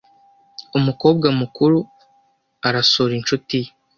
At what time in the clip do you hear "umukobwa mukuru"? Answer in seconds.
0.77-1.77